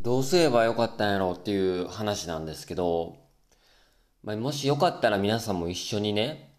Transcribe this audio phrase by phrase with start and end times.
[0.00, 3.16] どうすればよかったんやろうっていう話なんですけど、
[4.22, 6.54] まあ、もしよかったら皆さんも一緒にね、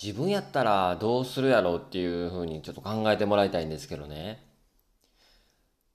[0.00, 4.44] 自分やったらどうするやろうっていうふうにちょっと考えてもらいたいんですけどね。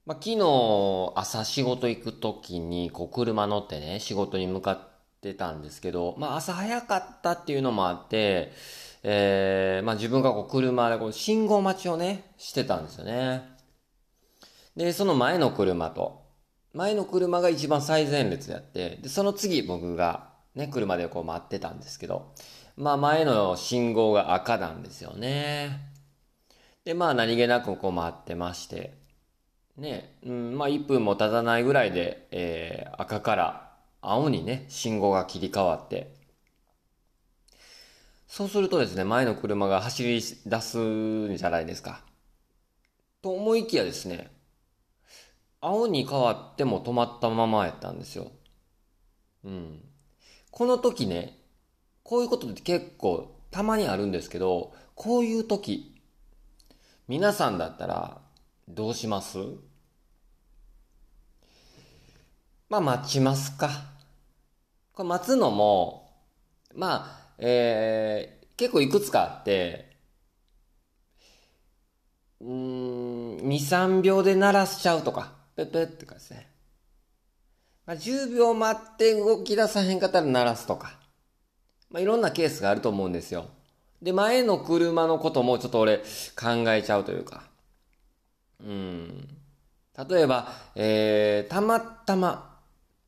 [0.04, 4.78] まあ、昨日朝仕事行く時にこう車乗ってね、仕事に向かっ
[5.22, 8.52] てたんですけど、まあ朝早かったっていうのもあって、
[9.02, 13.42] えー、まあ自分がこう車でこう信号待ちをね、してたんですよね。
[14.76, 16.19] で、その前の車と、
[16.72, 22.32] 前の車が一番最前列やって、で、その次僕がね、車でこう待ってたんですけど、
[22.76, 25.80] まあ前の信号が赤なんですよね。
[26.84, 28.94] で、まあ何気なくこう待ってまして、
[29.76, 36.14] ね、うん、まあ1分も経たないぐらいで、えー、赤から青にね、信号が切り替わって、
[38.26, 42.02] そうするとですね、前の車が走り出すんじゃないですか。
[43.22, 44.30] と思いきやですね、
[45.60, 48.32] 青に変わっても止まったままやったんですよ。
[49.44, 49.82] うん。
[50.50, 51.38] この時ね、
[52.02, 56.00] こういうことって結構たまにあるんですけど、こういう時、
[57.08, 58.18] 皆さんだったら
[58.68, 59.38] どうします？
[62.68, 63.68] まあ待ちますか。
[64.92, 66.10] これ待つのも、
[66.74, 69.96] まあ、えー、結構いくつかあって、
[72.40, 75.39] うん、2、3秒で鳴らしちゃうとか。
[75.64, 76.48] ペペって感じですね。
[77.86, 80.98] ま、10秒待って動き出さへんかったら鳴らすとか。
[81.90, 83.46] まあ、いろんなケースがあると思うんですよ。
[84.00, 87.42] で、前の車のこともちょっと俺考えちゃうというか。
[88.64, 89.28] うん。
[90.08, 92.58] 例えば、えー、たまたま、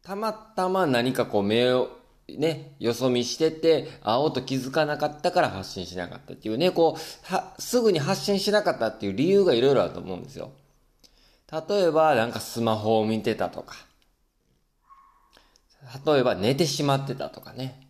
[0.02, 1.88] たまたま何かこう目を、
[2.28, 10.50] ね、よそ見してて、青と気づかなかったから発信しなかったっていうね、こう、は、すぐに発信しなかったっていう理由がいろいろあると思うんですよ。
[11.52, 13.76] 例えば、なんかスマホを見てたとか。
[16.06, 17.88] 例えば、寝てしまってたとかね。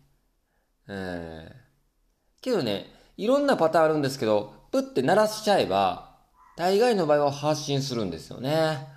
[0.89, 6.17] えー、けどね、いろんなパターンあるんですけど、プって鳴らしちゃえば、
[6.57, 8.87] 大概の場合は発信するんですよね。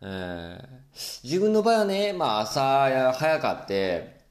[0.00, 0.58] えー、
[1.22, 4.24] 自分の場合はね、まあ朝は早かって、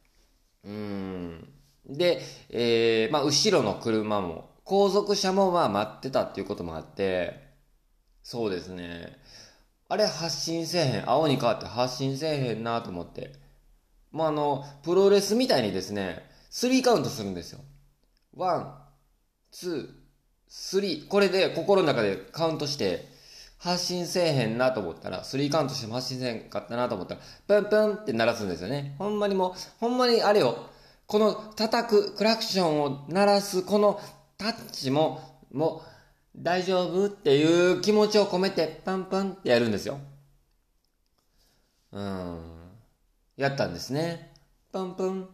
[0.65, 1.47] うん。
[1.85, 7.47] で、えー、まあ後ろの車も、後続車もまあ待ってたっていうこともあって、
[8.23, 9.17] そうですね。
[9.89, 11.09] あれ発進せえへん。
[11.09, 13.33] 青に変わって発進せえへんなと思って。
[14.11, 17.59] まあ、あの、プロレスみたいにですね、スリーカウントするんですよ。
[18.35, 18.75] ワン、
[19.51, 19.89] ツー、
[20.49, 21.07] スリー。
[21.07, 23.15] これで心の中でカウントして、
[23.59, 28.95] 発信せえへんなと思ったら、スリーカウントしても発信せえへんかったなと思ったら、プンプンって鳴らすんですよね。
[28.99, 30.69] ほんまにもう、ほんまにあれよ。
[31.07, 33.99] この叩く、クラクションを鳴らす、この
[34.37, 35.21] タッチも、
[35.51, 35.96] もう、
[36.37, 37.07] 大丈夫？
[37.07, 39.99] っていう気持ちを込めて、パンパンってやるんですよ。
[41.91, 42.41] うん。
[43.37, 44.33] やったんですね。
[44.71, 45.27] パンパン。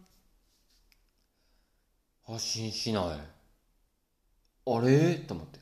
[2.26, 3.04] 発信しない。
[4.66, 5.16] あれ？
[5.16, 5.60] と思って。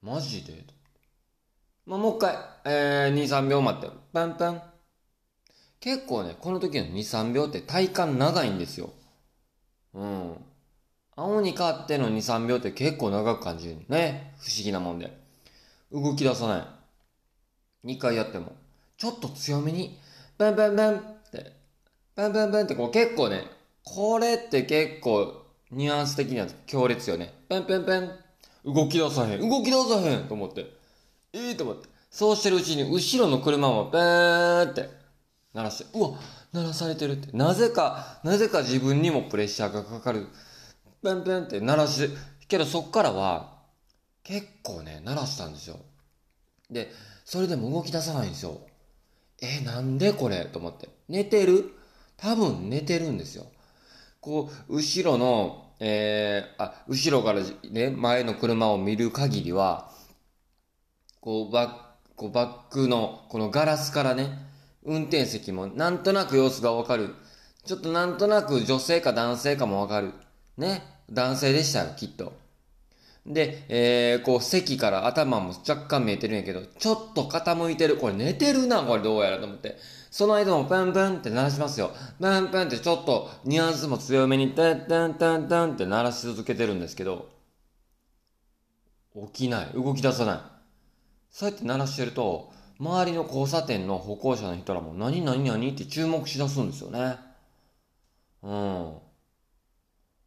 [0.00, 0.64] マジで？
[1.84, 4.62] まあ、もう一回、えー、2、3秒待って、パンパン。
[5.80, 8.90] 結構ね、この時の2、3秒って体感長いんですよ。
[9.92, 10.36] うん。
[11.16, 14.34] 青に変わっての2、3秒って結構長く感じるね。
[14.38, 15.16] 不思議なもんで。
[15.92, 16.74] 動き出さな
[17.84, 17.94] い。
[17.94, 18.52] 2回やっても。
[18.96, 19.98] ちょっと強めに、
[20.38, 21.52] バンバンバンって、
[22.16, 23.44] バンバンバンってこう結構ね、
[23.84, 27.34] これって結構ニュアンス的には強烈よね。
[27.48, 28.10] ペンペンペン。
[28.64, 29.48] 動き出さへん。
[29.48, 30.62] 動き出さへんと思って。
[31.32, 31.88] ええー、と思って。
[32.10, 34.88] そうしてるうちに後ろの車もペーって
[35.52, 36.18] 鳴らして、うわ、
[36.52, 37.36] 鳴らされてるって。
[37.36, 40.28] なぜか、なぜか自分にもプレッシャーがかかる。
[41.04, 42.16] ペンペンって鳴らして、
[42.48, 43.52] けどそっからは、
[44.22, 45.78] 結構ね、鳴らしたんですよ。
[46.70, 46.90] で、
[47.24, 48.58] それでも動き出さないんですよ。
[49.42, 50.46] え、なんでこれ？
[50.46, 50.88] と思って。
[51.08, 51.74] 寝てる？
[52.16, 53.46] 多分寝てるんですよ。
[54.20, 57.40] こう、後ろの、えー、あ、後ろから
[57.70, 59.90] ね、前の車を見る限りは、
[61.20, 61.74] こう、バック、
[62.16, 64.38] こうバックの、このガラスからね、
[64.84, 67.14] 運転席もなんとなく様子がわかる。
[67.66, 70.12] ちょっとなんとなく女性か男性かもわかる。
[70.56, 70.93] ね。
[71.10, 72.32] 男性でしたよ、きっと。
[73.26, 77.96] で、えー、こう、席から頭も若干見えてるんやけど、ちょっと傾いてる。
[77.96, 79.78] これ寝てるな、これどうやらと思って。
[80.10, 81.90] その間もプンプンって鳴らしますよ。
[82.20, 87.28] プンプンってちょっとニュアンスも強めに、タンタンタンタンって鳴らし続けてるんですけど、
[89.32, 89.66] 起きない。
[89.74, 90.38] 動き出さない。
[91.30, 97.16] そうやって鳴らしてると、周りの交差点の歩行者の人らも何何何って注目しだすんですよね。
[98.42, 98.94] うん。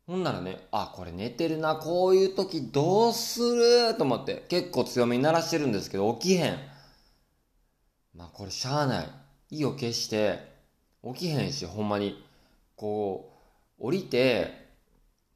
[0.07, 3.95] ほんならね、あ、これ寝てるな、こういう時どうする？
[3.97, 6.57] と思って、結構強めに鳴らしてるんですけど、起きへん。
[8.15, 9.09] まあこれしゃあない。
[9.49, 10.39] 意を決して、
[11.03, 12.23] 起きへんし、ほんまに。
[12.77, 13.33] こ
[13.79, 14.69] う、降りて、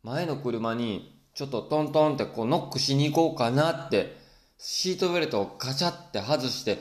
[0.03, 4.15] 前の車に、ちょっとトントンってこうノックしに行こうかなって、
[4.57, 6.77] シートベルトをカチャって外して、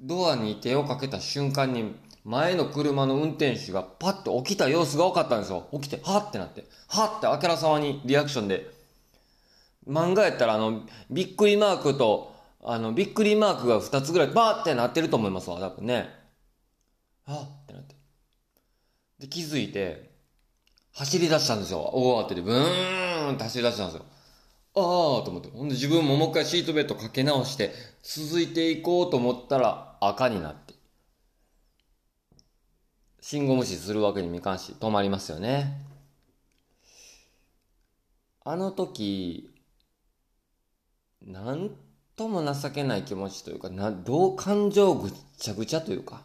[0.00, 5.66] ドアに手をかけた瞬間に、前の車の運転手がパッと起きた様子が分かったんですよ。
[5.72, 8.70] 起きて、はってなって、はってあからさまにリアクションで。
[9.88, 12.32] 漫画やったらあの、びっくりマークと、
[12.62, 16.08] あの、びっくりマークが2つぐらいバーってなってると思いますわ、多分ね。
[17.26, 17.96] はってなって。
[19.18, 20.12] で、気づいて、
[20.92, 21.90] 走り出したんですよ。
[21.92, 24.04] 大慌てでブーンって走り出したんですよ。
[24.74, 25.48] ああと思って。
[25.48, 27.72] ほんで自分ももう一回シートベルトかけ直して、
[28.02, 30.71] 続いていこうと思ったら赤になって。
[33.22, 35.80] 信号無視するわけにもいかんし、止まりますよね。
[38.44, 39.54] あの時、
[41.22, 41.70] なん
[42.16, 46.22] とも情けない気持ちというか、な、どう感情ぐっちゃぐちゃというか、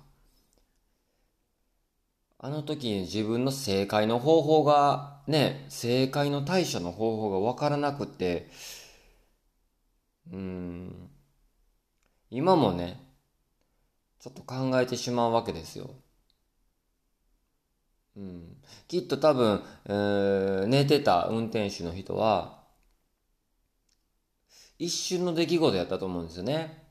[2.40, 8.50] あの時に自分の正解の方法が、ね、正解の対処の方法がわからなくて、
[10.32, 11.10] うん、
[12.32, 13.00] 今もね、
[14.20, 15.92] ちょっと考えてしまうわけですよ。
[18.18, 22.64] うん、きっと多分、えー寝てた運転手の人は、
[24.80, 26.84] 一瞬の出来事やったと思うんですよね。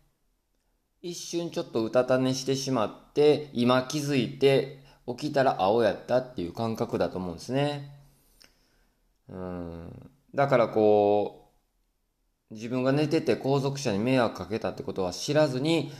[1.03, 7.91] 一瞬ちょっとうたた寝してしまって、今気づいて起きたら青やったっていう感覚だと思うんですね。
[9.29, 10.11] うん。
[10.35, 11.53] だからこ
[12.51, 15.93] う、自分が寝てて後続車に迷惑かけたってことは知らずに、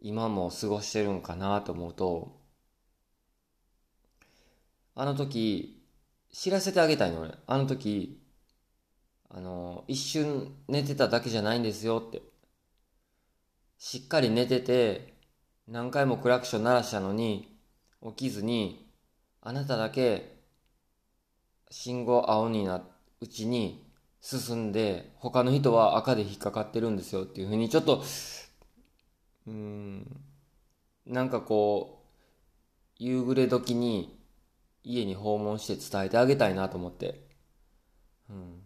[0.00, 2.45] 今も過ごしてるんかなと思うと、
[4.98, 5.82] あの時、
[6.32, 7.34] 知らせてあげたいの俺。
[7.46, 8.18] あの時、
[9.28, 12.22] あの、一瞬寝てただけじゃないんですよって。
[13.76, 15.18] しっかり寝てて、
[15.68, 17.58] 何回もクラクション鳴らしたのに、
[18.02, 18.90] 起きずに、
[19.42, 20.40] あなただけ、
[21.70, 22.82] 信号青にな
[23.20, 23.86] うちに
[24.22, 28.02] 進んで、他の人は赤で引っかかってるんですよっていうふうに、ちょっと、
[29.46, 30.20] うん、
[31.04, 32.06] なんかこう、
[32.98, 34.15] 夕暮れ時に
[34.86, 37.20] 家に訪問して伝えてあげたいなと思って。
[38.30, 38.62] うん。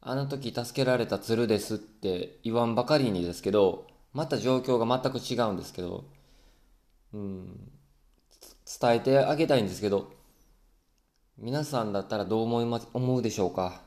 [0.00, 6.04] あの時助けられた鶴ですって言わんばかりにですけど、また状況が全く違うんですけど、
[7.12, 7.70] うん、
[8.80, 10.12] 伝えてあげたいんですけど、
[11.36, 13.85] 皆さんだったらどう思いま、思うでしょうか？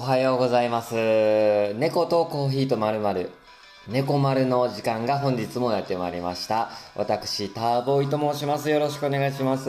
[0.00, 0.94] おはようございます。
[1.74, 3.28] 猫とコーヒーとまるまる。
[3.86, 6.70] 猫丸の時間が本日もやってまいりました。
[6.96, 8.70] 私、ターボーイと申します。
[8.70, 9.68] よろしくお願いします。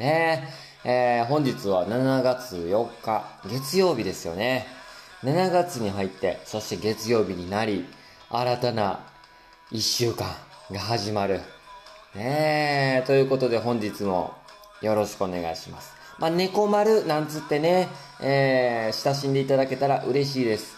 [0.00, 0.50] ね
[0.84, 4.66] え、えー本日は7月4日、月曜日ですよね。
[5.22, 7.86] 7月に入って、そして月曜日になり、
[8.30, 9.06] 新たな
[9.70, 10.26] 1週間
[10.72, 11.36] が始まる。
[12.16, 14.34] ねえ、ということで本日も
[14.82, 15.97] よろしくお願いします。
[16.18, 17.88] まあ、猫丸なんつってね、
[18.20, 20.74] えー親しんでいただけたら嬉しいです。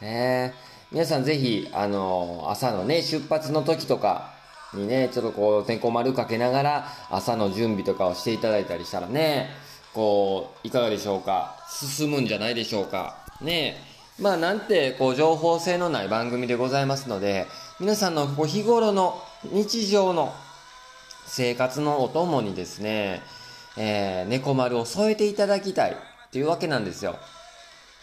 [0.00, 0.64] ねえ。
[0.92, 4.30] 皆さんぜひ、あの朝のね、出発の時とか
[4.72, 9.50] にね、ちょっとこう、猫丸かけながら、朝の準備とかをしていただいたりしたらね、
[9.92, 11.56] こう、いかがでしょうか？
[11.68, 13.16] 進むんじゃないでしょうか？
[13.40, 13.76] ね
[14.20, 17.46] まあ、なんて、こう、情報性のない番組でございますので、
[17.80, 19.20] 皆さんのこう日頃の
[19.50, 20.32] 日常の
[21.26, 23.20] 生活のお供にですね、
[23.76, 25.96] えー、猫丸を添えていただきたい
[26.30, 27.16] というわけなんですよ。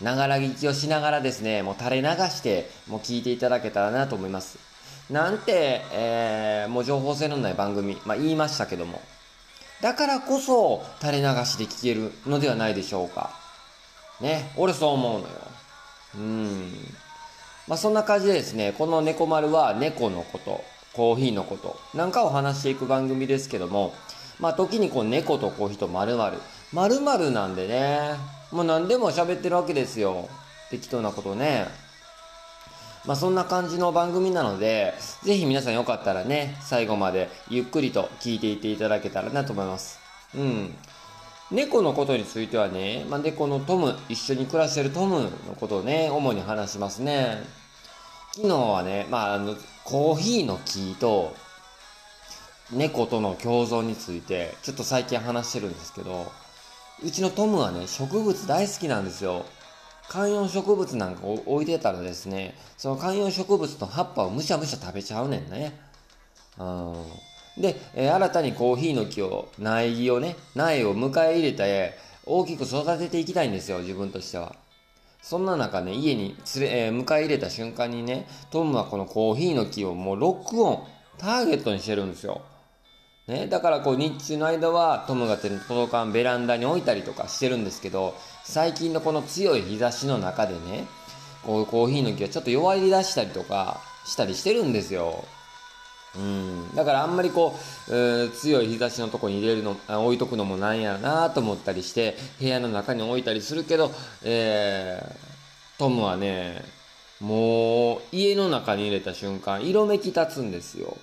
[0.02, 4.58] ながら聞きをしながらですね、もう垂れ流して、もう聞いていただけたらなと思います。
[5.10, 9.02] なんて、えー、もう情報性のない番組、まあ言いましたけども。
[9.82, 13.32] だからこそ、垂れ流しで聞けるのではないでしょうか。
[14.22, 15.34] ね、俺そう思うのよ。
[16.16, 16.72] うん。
[17.68, 20.64] まあそんな感じでですね、この猫丸は猫のこと、
[20.94, 23.94] コーヒーのこと、なんかを話していく番組ですけども、
[24.42, 26.38] まあ時にこう猫とコーヒーと〇〇、
[26.74, 28.16] 〇〇なんでね、
[28.52, 30.28] もう何でも喋ってるわけですよ。
[30.70, 31.68] 適当なことね。
[33.06, 34.94] まあそんな感じの番組なので、
[35.24, 40.00] ぜひ皆さんよかったらね、最後までゆっくりと聞いていっていただけたらなと思います。
[40.36, 40.76] うん。
[41.52, 45.30] 猫のことについてはね、まあ、猫のトム、一緒に暮らしてるトムの
[45.60, 47.44] ことをね、主に話しますね。
[48.34, 51.36] 昨日はね、まあ、あの、コーヒーの木と、
[52.72, 56.32] 猫との共存について、ちょっと最近話してるんですけど、
[57.04, 59.46] うちのトムはね、植物大好きなんですよ。
[60.08, 65.80] 観葉植物なんか置いてたらですね、その観葉植物の葉っぱをむしゃむしゃ食べちゃうねんね。
[66.60, 66.96] うん。
[67.62, 74.56] で、えー新たにコーヒーの木を、苗木をね、苗を迎え入れて、大きく育てていきたいんですよ、自分としては。
[75.22, 80.84] そんな中ね、家に連れ、えー迎え入れた瞬間にね、トムはこのコーヒーの木をもうロックオン、
[81.18, 82.42] ターゲットにしてるんですよ。
[83.32, 90.86] ね、だからこう日中の間はトムが手の届かんベランダに置いたりとかしてるんですけど、最近のこの強い日差しの中でね、
[91.46, 95.24] こうコーヒーの木はちょっと弱り出したりとかしたりしてるんですよ。
[96.14, 97.58] うん、だからあんまりこ
[97.88, 106.66] う、えー強い日差しのとこに入れるの、置いとくのもなんやなと思ったりして、部屋の中に置いたりするけど、えートムはね、
[107.22, 110.98] もう家の中に入れた瞬間、色めき立つんですよ。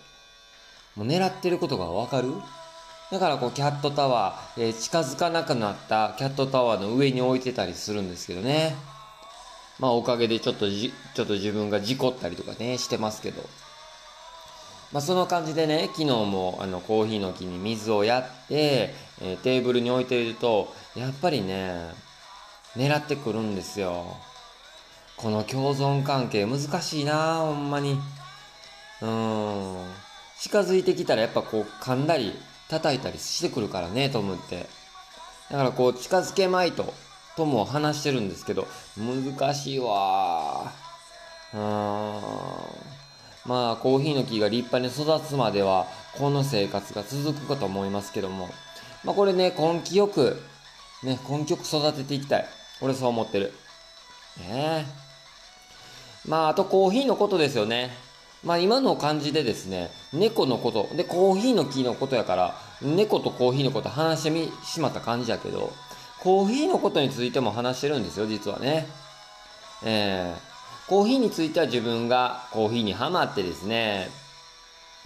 [0.99, 2.33] もう狙ってることがわかる？
[3.11, 8.75] だからこうキャットタワー、えー近づかなくなったキャットタワーの上に置いてたりするんですけどね。
[9.79, 13.43] まあおかげでちょっとじ、ちょっと自分が事故ったりとかね、してますけど。
[14.93, 21.93] まあその感じでね、昨日もあのコーヒーの木に水をやって、えーテーブルに置いていると、やっぱりね、
[22.77, 24.17] 狙ってくるんですよ。
[25.17, 27.99] この共存関係難しいなほんまに。
[29.01, 30.08] うーん。
[30.41, 32.33] 近づいてきたらやっぱこう噛んだり
[32.69, 34.69] 叩いたりしてくるからね、トムって。
[35.51, 36.93] だからこう近づけまいと
[37.37, 40.73] トムを話してるんですけど、難しいわ。
[41.55, 42.23] うーん。
[43.47, 45.87] まあコーヒーの木が立派に育つまでは
[46.19, 48.49] この生活が続くかと思いますけども。
[49.05, 50.41] まあこれね、根気よく、
[51.03, 52.47] ね、根気よく育てていきたい。
[52.81, 53.53] 俺そう思ってる。
[54.39, 56.29] ねえ。
[56.29, 58.08] まああとコーヒーのことですよね。
[58.45, 65.73] まあ今の感じでですね、猫のこと、でコーヒーの木のことやから、猫とコーヒーのこと話してみ、しまった感じやけど、
[66.21, 68.87] コーヒーのことについても話してるんですよ、実はね。
[69.85, 74.11] えー、コーヒーについては自分がコーヒーにハマってですね、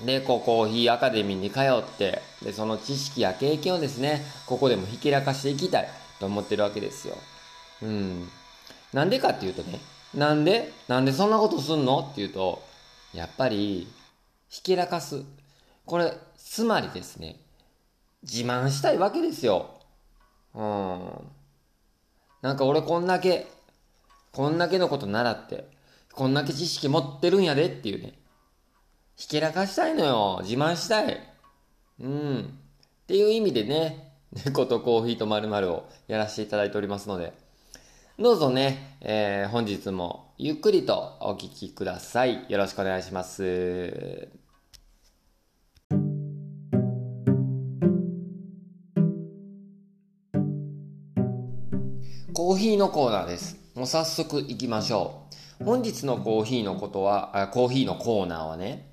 [0.04, 7.16] で、コーヒーアカデミーに通って、で、その知識や経験をですね、ここでもひけらかしていきたいと思ってるわけですよ。
[7.82, 8.28] うん。
[8.92, 9.80] なんでかっていうとね、
[10.14, 12.08] なんでなんでそんなことすんの？
[12.12, 12.62] っていうと、
[13.14, 13.86] やっぱり、
[14.48, 15.22] ひけらかす。
[15.84, 17.40] これ、つまりですね、
[18.22, 19.80] 自慢したいわけですよ。
[20.54, 21.10] うん。
[22.42, 23.46] なんか俺こんだけ、
[24.32, 25.68] こんだけのこと習って、
[26.12, 28.18] こんだけ知識持ってるんやでっていうね。
[29.16, 30.40] ひけらかしたいのよ。
[30.42, 31.20] 自慢したい。
[32.00, 32.40] うん。
[32.40, 34.14] っていう意味でね、
[34.44, 37.32] 猫とコーヒーと〇〇をやらせていただいておりますので、
[38.18, 42.46] どうぞね、えー本日もゆっくりとお聞きください。
[42.48, 44.28] よろしくお願いします。
[52.32, 53.56] コーヒーのコーナーです。
[53.76, 55.28] もう早速行きましょ
[55.60, 55.64] う。
[55.64, 58.90] 本日のコーヒーのことは、あコーヒーのコーナーはね、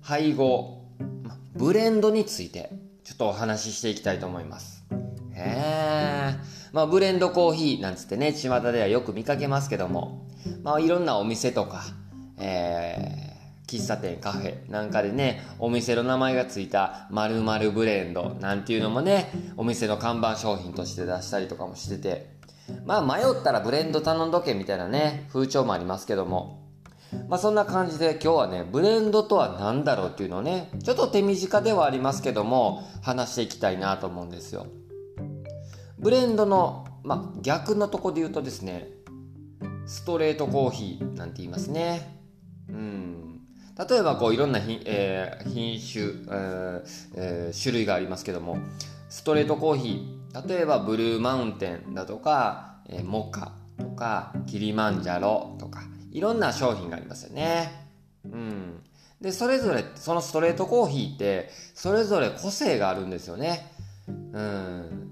[0.00, 0.82] 配合、
[1.22, 2.72] まブレンドについて、
[3.04, 4.84] ちょっとお話ししていきたいと思います。
[5.32, 6.51] へえ。
[6.72, 10.26] まあ、ブレンドコーヒーなんつってね、巷ではよく見かけますけども、
[10.62, 11.82] まあ、いろんなお店とか、
[12.38, 13.32] えー
[13.72, 22.32] 喫茶店、カフェなんかでね、お店の名前がついた〇〇ブレンドなんていうのもね、お店の看板商品として出したりとかもしてて、
[22.84, 26.68] まあ迷ったらブレンド頼んどけみたいなね、風潮もありますけども、
[27.28, 34.66] まあそんな感じで今日はね、ブレンドとは何だろうっていうのをね、ちょっと手短ではありますけども、話していきたいなと思うんですよ。
[36.02, 38.88] ブレンドの、まあ逆のとこで言うとですね、
[39.86, 42.18] ストレートコーヒーなんて言いますね。
[42.68, 43.40] うん。
[43.88, 46.82] 例えばこういろんな品,、えー品種、えー
[47.14, 48.58] えー種類がありますけども、
[49.08, 57.88] ストレートコーヒー、例えばブルーマウンテンだとか、えーモカとか、キリマンジャロとか、いろんな商品がありますよね。
[58.24, 58.82] うん。
[59.20, 63.70] で、それぞれ、そのストレートコーヒーって、それぞれ個性があるんですよね。
[64.08, 65.11] うん。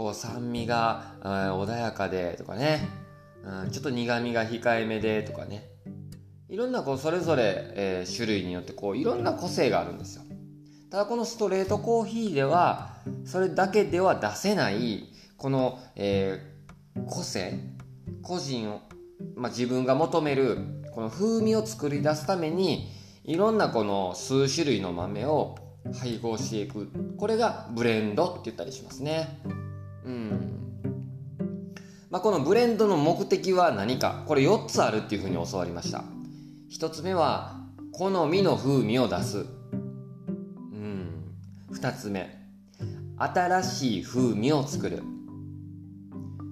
[0.00, 2.88] こう酸味が、あー穏やかでとかね、
[3.44, 5.68] うん、ちょっと苦味が控えめでとかね。
[6.48, 10.22] いろんなこうそれぞれ、えー種類によってこういろんな個性があるんですよ。
[10.90, 12.94] ただこのストレートコーヒーでは
[13.26, 17.60] それだけでは出せないこの、えー個性
[18.22, 18.80] 個人を、
[19.36, 20.56] まあ、自分が求める
[20.94, 22.90] この風味を作り出すために
[23.24, 25.56] いろんなこの数種類の豆を
[26.00, 29.42] 配合していくこれがブレンドって言ったりしますね。
[30.04, 30.60] うん。
[32.10, 34.24] まあ、このブレンドの目的は何か。
[34.26, 36.04] これ4つあるっていうふうに教わりました。
[36.72, 37.60] 1つ目は
[37.92, 39.38] 好みの風味を出す。
[39.38, 39.74] う
[40.74, 41.34] ん。
[41.72, 42.38] 2つ目
[43.16, 45.02] 新しい風味を作る。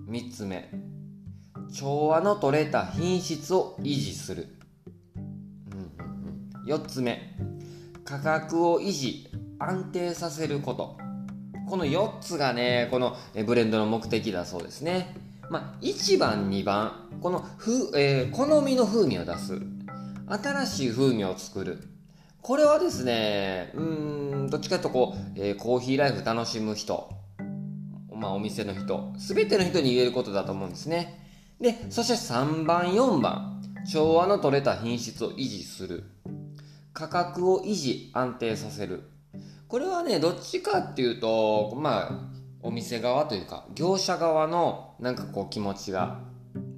[0.09, 0.71] 3つ目
[1.73, 4.49] 調和の取れた品質を維持する、
[5.71, 7.21] うんうんうん、4つ目
[8.05, 9.28] 価格を維持
[9.59, 11.08] 安定させること。
[11.69, 15.15] この4つがねこのブレンドの目的だそうですね。
[15.51, 19.61] まあ1番2番このふ、えー、好みの風味を出す。
[20.27, 21.79] 新しい風味を作る。
[22.43, 27.11] これはですねうんどっちかというとこう、えー、コーヒーライフ楽しむ人。
[28.15, 29.13] まあお店の人。
[29.17, 31.27] 全ての人に言えることだと思うんですね。
[31.61, 33.55] でそして3番4番。
[33.91, 36.05] 調和の取れた品質を維持する。
[36.93, 39.05] 価格を維持安定させる。
[39.69, 42.11] これはねどっちかっていうとまあ
[42.63, 46.21] お店側というか業者側のなんかこう気持ちが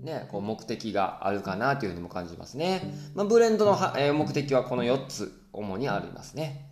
[0.03, 2.95] ね、こう目的があるかなというふうにも感じますね。
[3.15, 6.71] まあ、ブレンドのは、えー、目的はこの4つ主にありますね。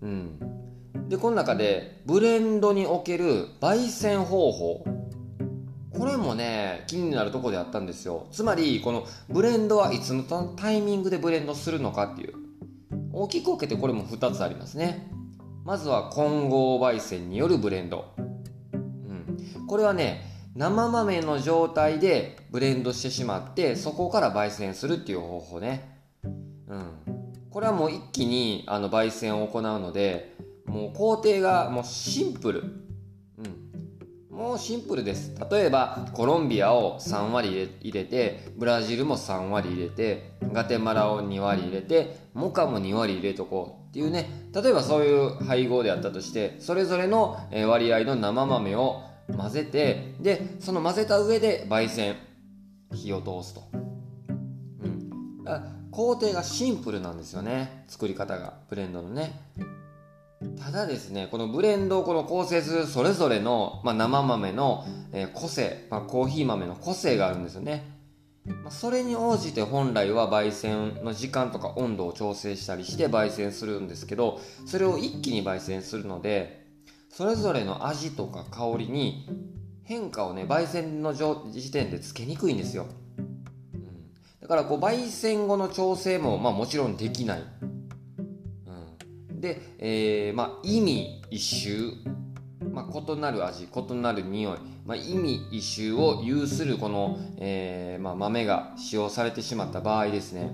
[0.00, 1.08] うん。
[1.08, 4.84] で、この中でブレンドにおける焙煎方法。
[5.92, 8.28] これもね、気になるとこであったんですよ。
[8.30, 10.22] つまり、このブレンドはいつの
[10.56, 12.34] タイミングでブレンドするのかっていう。
[13.12, 15.10] 大きく分けてこれも2つありますね。
[15.64, 18.06] まずは混合焙煎によるブレンド。
[18.68, 19.66] うん。
[19.66, 30.36] これはね、生豆の状態でブレンドしてしまってそこから焙煎するっていう方法ねうんこれはもう一気にあの焙煎を行うので
[30.66, 32.64] もう工程がもうシンプル
[34.40, 35.34] もうシンプルです。
[35.50, 44.48] 例えばコロンビアを3割入れてブラジルも3割入れてガテマラを2割入れてモカも2割入れとこうっていうね。
[44.54, 47.36] 例えばそういう配合であったとしてそれぞれの
[47.68, 49.02] 割合の生豆を
[49.36, 52.16] 混ぜてでその混ぜた上で焙煎
[52.94, 53.74] 火を通すと、う
[54.88, 55.10] ん、
[55.90, 57.84] 工程がシンプルなんですよね。
[57.88, 58.54] 作り方が。
[58.70, 59.38] ブレンドのね。
[60.58, 67.84] ただですねこのブレンドをこの構成するそれぞれの、まあ、生豆の、え、個性、まあ、コーヒー豆の個性があるんですよね、
[68.46, 76.64] まあ、それに応じて本来は焙煎の時間とか温度を調整したりして焙煎するんですけどそれを一気に焙煎するので
[77.10, 79.28] それぞれの味とか香りに
[79.84, 82.86] 変化をね焙煎の時点でつけにくいんですよ、
[83.18, 84.10] うん、
[84.40, 87.42] だからこう焙煎後の調整も、まあ、もちろんできない、
[89.40, 91.92] で、えー、まあ、意味一周、
[92.70, 100.52] まあ、異なる味異なる匂い、まあ、意味一周を有するこの、えー、まあ、豆が使用されてしまった場合ですね、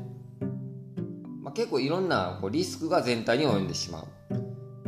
[1.43, 4.07] まあ、結構いろんなこうリスクが全体に及んでしまう。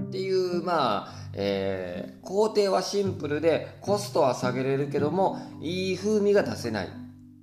[0.00, 6.88] っていうまあえー、工程はシンプルでコストは下げれるけどもいい風味が出せない。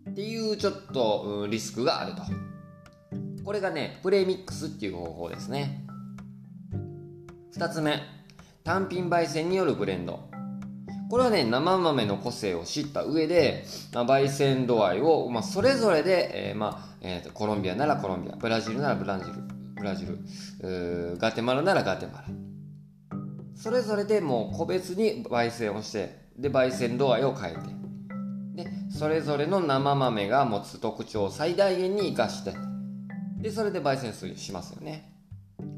[0.10, 2.24] っていうちょっと、うん、リスクがあると。
[3.44, 5.85] これがねプレミックスっていう方法ですね。
[7.58, 8.02] 2つ目
[8.66, 10.20] 単品焙煎によるブレンド。
[11.10, 13.64] これはね生豆の個性を知った上で、
[13.94, 19.32] まあ、焙煎度合いを、まあ、それぞれで、えーまあえー、コロンビアならコロンビアブラジルならブラジル
[19.76, 22.26] ブラジルガテマラならガテマラ。
[23.56, 27.60] それぞれでもう個別に焙煎をしてで焙煎度合いを変えて。
[28.64, 32.54] でそれぞれの生豆が持つ特徴を最大限に生かして。
[33.38, 35.15] でそれで焙煎しますよね。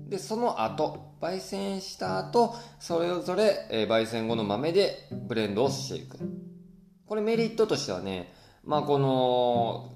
[0.10, 6.18] でその後焙煎した後それぞれ、えー、焙煎後の豆でブレンドをしていく
[7.06, 9.94] これメリットとしてはねまあこの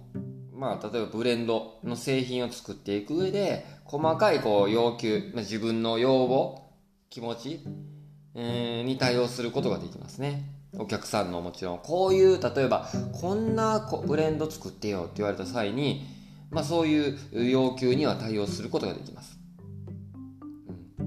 [0.53, 6.71] まあ、例えばブレンドの製品を作っていく上で細かいこう要求、ま、自分の要望
[7.09, 7.59] 気持ち、
[8.35, 10.45] えー、に対応することができますね。
[10.77, 16.05] お客さんのもちろん、こういう、例えば、こんなブレンド作ってよって言われた際に、
[16.49, 19.40] まあそういう要求には対応することができます。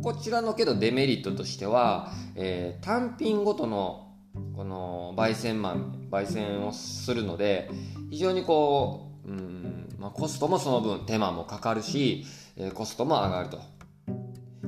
[0.04, 4.12] こちらのけどデメリットとしては、えー、単品ごとの
[4.54, 7.70] この焙煎豆、焙煎をするので、
[8.10, 12.26] 非常にこう、うんまあ、コストもその分手間もかかるし、
[12.58, 13.62] えー、コストも上がると。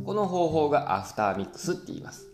[0.06, 2.28] この方法がアフターミックスって言います。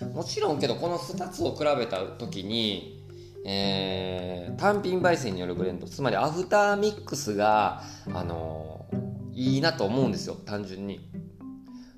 [0.00, 3.06] うん、もちろんけどこの2つを比べた時に、
[3.46, 11.13] えー、単品焙煎によるブレンドつまりアフターミックスが、あのー、いいなと思うんですよ単純に。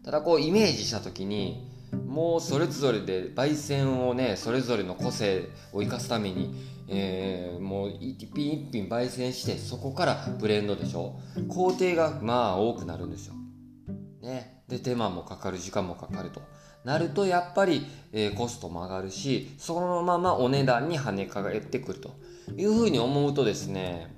[0.07, 1.69] ただこうイメージした時に
[2.07, 6.55] もうそれぞれで焙煎をねそれぞれの個性を生かすために、
[6.89, 11.19] えー、もう一品一品焙煎してそこからブレンドでしょ。
[11.49, 13.35] 工程がまあ多くなるんですよ。
[14.23, 16.41] ね、で手間もかかる時間もかかると。
[16.85, 22.15] なるとやっぱり、えー、コストも上がるしそのままお値段に跳ね返ってくると。
[22.57, 24.15] いうふうに思うとですね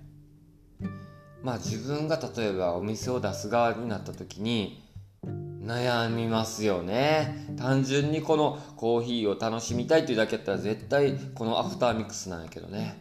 [1.42, 4.87] まあ自分が例えばお店を出す側になった時に
[5.68, 7.44] 悩みますよね。
[7.58, 12.98] 単純にこのコーヒーを楽しみたいっていうだけやったら絶対このアフターミックスなんやけどね。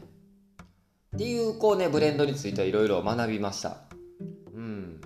[1.15, 3.77] っていうこうねブレンドについてはいろいろ学びました。
[4.53, 4.99] うん。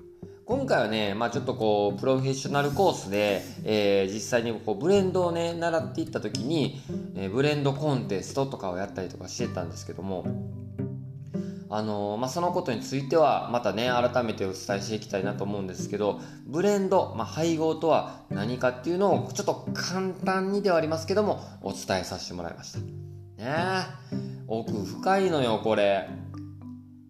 [0.43, 6.81] 今回はね、まあ、ちょっとこうプロフェッショナルコースで、えー実際にこうブレンドをね習っていった時に、
[7.15, 10.25] えーブレンドコンテストとかをやったりとかしてたんですけども
[11.73, 22.79] あのーまあ、そのことについてはまたね改めてお伝えしていきたいなと思うんですけどブレンド、まあ、配合とは何かっていうのをちょっと簡単にではありますけどもお伝えさせてもらいました。
[22.79, 22.85] ね。
[23.39, 23.85] え
[24.47, 26.09] 奥深いのよこれ。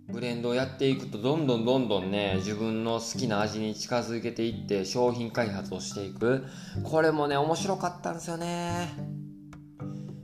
[0.10, 6.46] ブレンドをやっていくとどんどんどんどんね自分の好きな味に近づけていって商品開発をしていく。
[6.84, 8.90] これもね面白かったんですよね。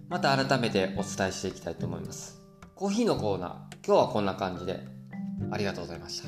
[0.09, 2.39] また改めてお伝えしていきたいと思います。
[2.75, 4.81] コーヒーのコーナー今日はこんな感じで
[5.49, 6.27] ありがとうございました。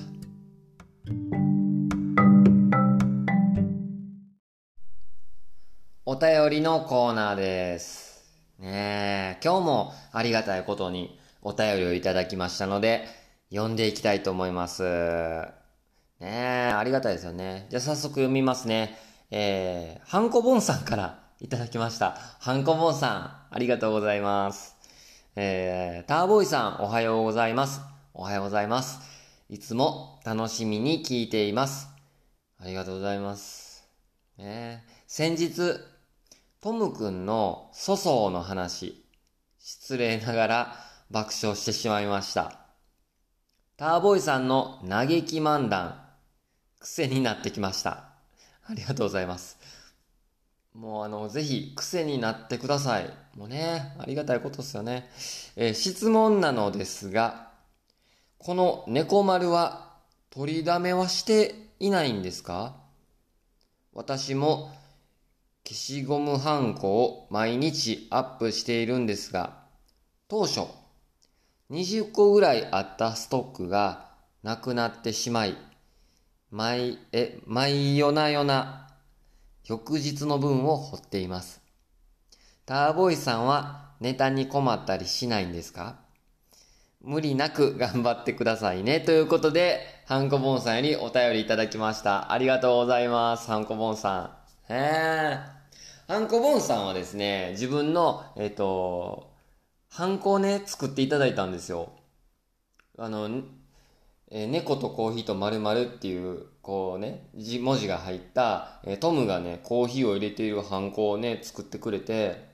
[6.05, 8.23] お便りのコーナーです。
[8.59, 13.05] ねえ今日もありがたいことにお便りをいただきましたので
[13.49, 14.83] 読んでいきたいと思います。
[14.83, 15.51] ね
[16.21, 17.67] えありがたいですよね。
[17.69, 18.97] じゃあ早速読みますね。
[19.31, 22.11] えー、ハンコボンさんからいただきました。
[22.39, 24.78] ハンコボンさんありがとうございます。
[25.41, 27.80] えー、ターボーイさん、おはようございます。
[28.13, 28.99] おはようございます。
[29.49, 31.88] いつも楽しみに聞いています。
[32.62, 33.88] ありがとうございます。
[34.38, 35.80] ね、先日、
[36.60, 39.02] トムくんの粗相の話、
[39.60, 40.75] 失礼ながら
[41.10, 42.60] 爆笑してしまいました。
[43.78, 46.04] ターボーイさんの嘆き漫談、
[46.82, 48.10] 癖になってきました。
[48.65, 49.58] ありがとうございます。
[50.73, 53.10] もうあの、ぜひ癖になってください。
[53.36, 55.10] もうね、ありがたいことですよね。
[55.55, 57.49] えー質問なのですが、
[58.38, 59.93] この猫丸は
[60.29, 62.75] 取りだめはしていないんですか？
[63.93, 64.71] 私も
[65.65, 69.58] 消しゴムはんこを毎日アップしているんですが、
[70.27, 70.62] 当初
[71.71, 74.10] 20個ぐらいあったストックが
[74.43, 75.58] なくなってしまい、
[76.51, 78.88] 毎、え、毎夜な夜な
[79.69, 81.62] 翌日の分を掘っています。
[82.65, 85.99] ターボイさんはネタに困ったりしないんですか？
[87.01, 88.99] 無理なく頑張ってくださいね。
[88.99, 92.32] ということで、ハンコボンさんよりお便りいただきました。
[92.32, 93.45] ありがとうございます。
[93.45, 94.73] ハンコボンさん。
[94.73, 95.39] へえ。
[96.08, 99.32] ハンコボンさんはですね、自分の、えっ、と、
[99.91, 101.91] ハンコをね、作っていただいたんですよ。
[102.97, 103.29] あの、
[104.32, 112.47] えー猫とコーヒーと〇〇っていう、こうね、文字が入った、えトムがね、コーヒーを入れているハンコをね、作ってくれて、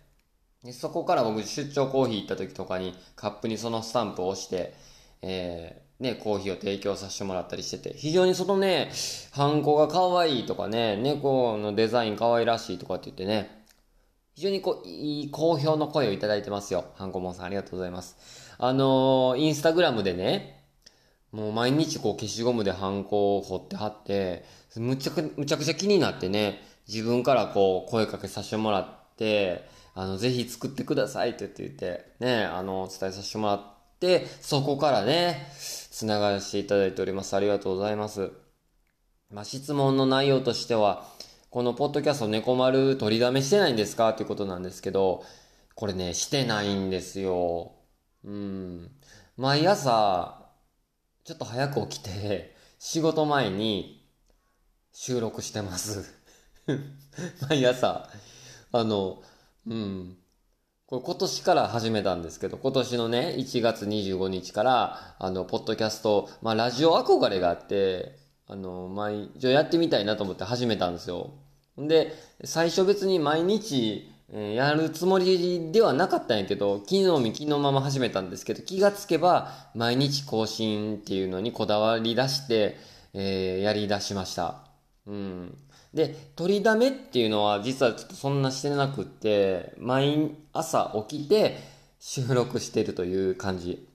[0.64, 4.74] でそこから僕出張コーヒー行った時とかにカップにそのスタンプを押して、
[5.22, 8.90] えーね、コーヒーを提供させてもらったりしてて、非常にそのね、
[9.34, 13.66] ハンコが可愛いとかね、猫のデザイン可愛らしいとかって言ってね、
[14.36, 16.86] 非常にこう、いい好評の声をいただいてますよ。
[16.96, 18.16] ハンコモンさんありがとうございます。
[18.60, 20.55] あのーインスタグラムでね、
[21.36, 24.46] もう毎日こう消しゴムでハンコを彫って貼って、
[24.78, 33.64] むちゃく、むちゃくちゃ気になってね、自分からこう声かけさせてもらって、あの、ぜひ作ってくださいって言って、ね、あの、伝えさせてもらっ
[34.00, 35.52] て、そこからね、
[35.92, 37.36] 繋がらせていただいております。
[37.36, 38.32] ありがとうございます。
[39.30, 41.06] まあ、質問の内容としては、
[41.50, 44.10] このポッドキャスト猫丸取りだめしてないんですか？
[44.10, 45.26] っていうことなんですけど、
[45.74, 47.74] これね、してないんですよ。
[48.24, 48.92] うん。
[49.36, 50.45] 毎朝、
[51.26, 54.08] ちょっと早く起きて、 仕事前に
[54.94, 56.14] 収録してます。
[57.50, 58.08] 毎朝。
[58.72, 59.24] あの、
[59.66, 60.18] うん。
[60.86, 71.34] これ今年から始めたんですけど、今年のね、1月25日から、あの、ポッドキャスト、まあ、ラジオ憧れがあって、あの、毎、一応やってみたいなと思って始めたんですよ。
[71.82, 82.78] んで、最初別に毎日、えやるつもりではなかったんやけど、昨日見昨日まま始めたんですけど、気がつけば、毎日更新っていうのにこだわり出して、
[83.14, 84.64] えーやり出しました。
[85.06, 85.58] うん。
[85.94, 91.58] で、取りだめっていうのは実はちょっとそんなしてなくって、毎朝起きて
[92.00, 93.88] 収録してるという感じ。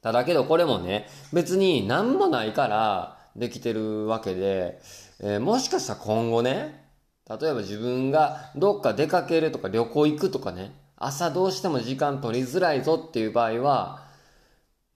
[0.00, 4.80] ただけどこれもね、別に何もないからできてるわけで、
[5.20, 6.81] えーもしかしたら今後ね、
[7.28, 14.02] 例えば自分がどっか出かけるとか旅行行くとかね、朝どうしても時間取りづらいぞっていう場合は、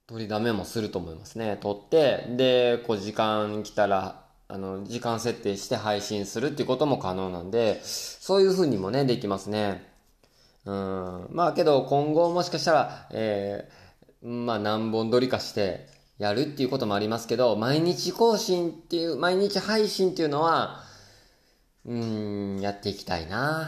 [0.07, 1.57] 取りだめもすると思いますね。
[1.61, 9.85] 取って、で、こう時間来たら、あの、時間設定して配信するっていうことも可能なんで、そういう風にもね、できますね。
[10.65, 11.27] うん。
[11.31, 13.87] まあけど今後もしかしたら、えー
[14.21, 15.87] まあ何本撮りかして、
[16.17, 20.83] やるっていうこともありますけど、毎日更新っていう、毎日配信っていうのは、
[21.87, 23.67] うーん、やっていきたいな。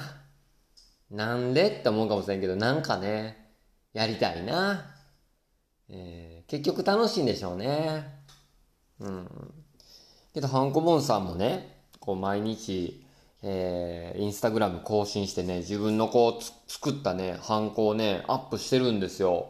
[1.11, 3.53] なんでって思うかもしれんけど、なんかね、
[3.93, 4.85] やりたいな。
[5.89, 8.23] えー結局楽しいんでしょうね。
[8.99, 9.29] うん。
[10.33, 13.05] けど、ハンコボンさんもね、こう毎日、
[13.43, 19.49] えーインスタグラム更新してね、自分のこう作ったね、ハンコをね、アップしてるんですよ。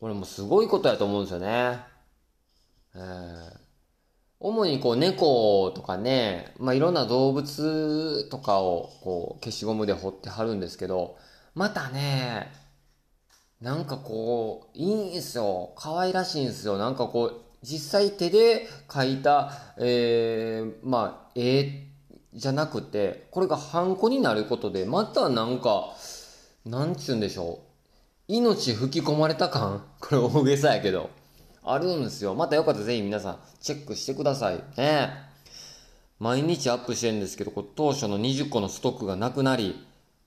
[0.00, 1.80] これもすごいことやと思うんですよね。
[2.94, 3.63] えー
[4.46, 11.16] 主にこう猫とかね、まあ、いろんな動物とかをこう消しゴムで彫って貼るんですけど、
[11.54, 12.52] またね、
[13.62, 15.72] なんかこう、いいんすよ。
[15.76, 16.76] 可愛らしいんすよ。
[16.76, 21.86] なんかこう、実際手で描いた、えー、まあ、絵
[22.34, 25.94] じゃなくて、これがハンコになることで、またなんか、
[26.66, 27.74] なんちゅうんでしょう。
[28.28, 31.08] 命吹き込まれた感これ大げさやけど。
[31.64, 32.34] あるんですよ。
[32.34, 34.62] またよかったらぜひ皆さんチェックしてください。
[34.76, 35.10] ね
[36.20, 39.84] 毎日アップしてるんですけど、こう当初の20個のストックがなくなり、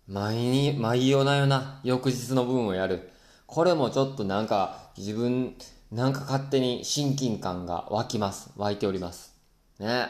[0.07, 3.09] 毎に、毎夜な夜な、翌日の分をやる。
[3.45, 5.55] これもちょっとなんか、自分、
[5.91, 8.51] なんか勝手に親近感が湧きます。
[8.57, 9.33] 湧いております。
[9.79, 10.07] ね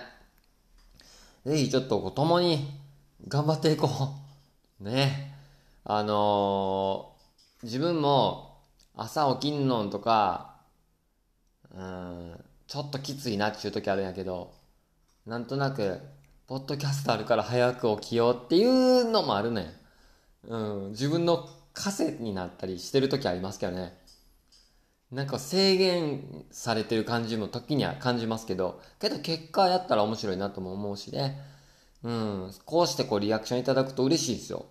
[1.46, 2.68] ぜひちょっとこう共に
[3.28, 3.90] 頑張っていこ
[4.82, 4.84] う。
[4.84, 5.34] ね
[5.84, 7.18] あのー
[7.64, 8.60] 自分も
[8.96, 10.47] 朝起きんのんとか、
[11.78, 14.52] うん、ちょっときついなっていう時あるんやけど、
[15.28, 16.02] なんとなく、
[16.48, 19.80] ポッドキャストあるから早く起きようっていうのもあるね。
[20.48, 23.96] うん、自分の枷になったりしてる時ありますけどね。
[25.12, 31.40] なんか制限されてる感じも時には感じますけど、けど結果やったら面白いなとも思うしね。
[32.04, 34.66] うん、こうしてこうリアクションいただくと嬉しいですよ。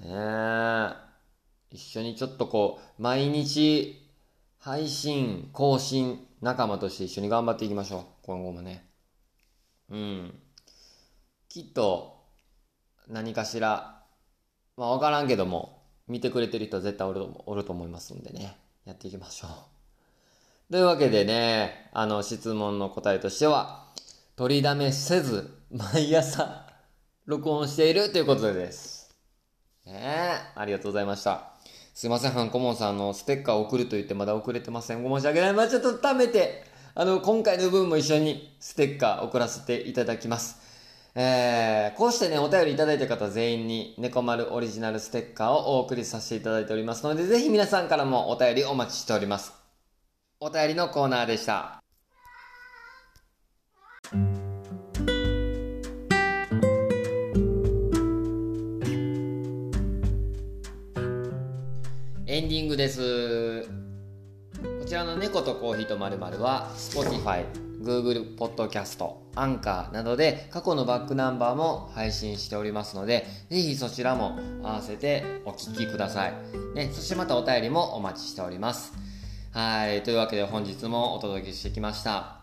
[0.00, 0.92] ねえ。
[1.70, 4.03] 一緒にちょっとこう、毎日
[4.64, 8.04] 配信、更新、仲間として一緒に頑張っていきましょう。
[8.22, 8.88] 今後もね。
[9.90, 10.34] うん。
[11.50, 12.24] きっと、
[13.06, 14.00] 何かしら、
[14.78, 18.56] まあわからんけども、見てくれてる人は絶対おるおると思いますんでね。
[18.86, 19.48] やっていきましょ
[20.70, 20.72] う。
[20.72, 23.84] というわけでね、あの、質問の答えとしては、
[24.34, 26.66] 取りだめせず、毎朝、
[27.26, 29.14] 録音しているということです。
[29.84, 31.53] ねえ、ありがとうございました。
[31.94, 35.04] すいません、ハンコモンさん、あの、ステッカーを送ると言ってまだ送れてません。
[35.04, 35.52] ご申し訳ない。
[35.52, 36.64] まあちょっと貯めて、
[36.96, 40.60] あの、今回の分も一緒にステッカー送らせていただきます。
[41.14, 49.52] えー、こうしてね、お便りいただいた方全員に、猫丸オリジナルステッカーをお送りさせていただいておりますので、ぜひ皆さんからもお便りお待ちしております。
[50.40, 51.80] お便りのコーナーでした。
[62.34, 63.62] エンディングです。
[63.62, 63.68] こ
[64.84, 67.44] ちらの猫とコーヒーとまるは Spotify、
[67.80, 76.34] Google Podcast、Anchor などで過去のバックナンバーも配信しておりますので、ぜひそちらも合わせてお聞きください。
[76.74, 78.94] ね、そしてまたお便りもお待ちしております。
[79.52, 82.40] はい、というわけで本日もお届けしてきました。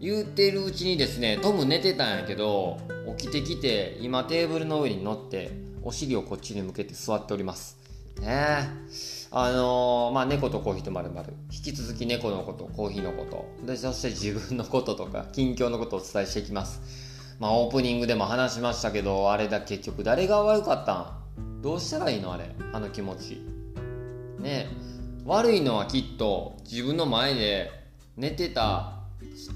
[0.00, 2.78] 言うてるうちにですね、トム寝てたんやけど、
[3.18, 5.50] 起きてきて、今テーブルの上に乗って、
[5.82, 7.77] お尻をこっちに向けて座っております。
[8.20, 8.68] ね。
[9.30, 11.34] あのーまあ、猫とコーヒーとまるまる。
[11.52, 13.46] 引き続き猫のこと、コーヒーのこと。
[13.66, 16.80] で、そして自分のこととか、近況のことをお伝えしていきます。
[17.38, 20.94] まあ、オープニングでも話しましたけど、あれだ、結局誰が悪かった
[21.40, 21.62] ん？
[21.62, 22.50] どうしたらいいのあれ？
[22.72, 23.42] あの気持ち。
[24.40, 24.66] ね。
[25.26, 27.70] 悪いのはきっと、自分の前で
[28.16, 28.94] 寝てた、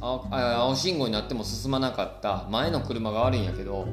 [0.01, 3.87] 青信号になっても進まなかった前の車が悪いんやけど、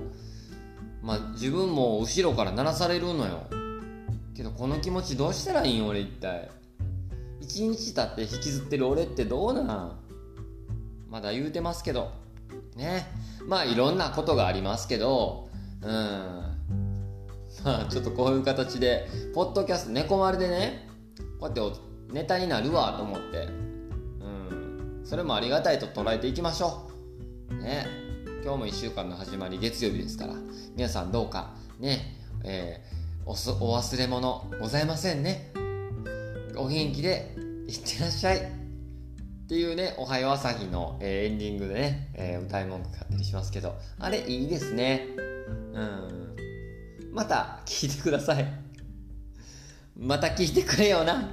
[1.02, 3.48] まあ、自分も後ろから鳴らされるのよ。
[4.40, 5.86] けどこの気持ちどうしたらいいん？
[5.86, 6.50] 俺一体。
[7.42, 10.00] 一日経って引きずってる俺ってどうなん？
[11.10, 12.14] まだ言うてますけど。
[12.78, 13.06] ね。
[13.46, 15.50] まあいろんなことがありますけど。
[15.82, 15.90] うん。
[15.90, 20.88] まあちょっとこういう形でポッドキャスト猫丸でね
[21.42, 21.80] こうやって
[22.14, 23.40] ネタになるわと思って。
[23.40, 25.02] うん。
[25.04, 26.90] それもありがたいと捉えていきましょ
[27.52, 27.56] う。
[27.56, 27.86] ね。
[28.42, 30.36] 今日も1週間の始まり月曜日ですから。
[30.78, 31.58] 皆さんどうか。
[31.78, 32.16] ね。
[32.46, 32.99] えー
[33.30, 34.50] お忘れ物。
[34.60, 35.52] ございませんね。
[36.56, 37.36] お元気で
[37.68, 38.38] いってらっしゃい。
[38.40, 38.42] っ
[39.48, 43.78] ていうね「おはよう朝日の」えーエンディングでね、えー歌い文句買ったりしますけど。
[44.00, 45.06] あれいいですね。
[45.74, 46.36] うん。
[47.12, 48.52] また聞いてください。
[49.96, 51.30] また聞いてくれよな。